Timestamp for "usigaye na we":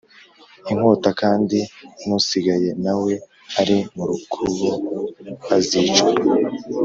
2.19-3.13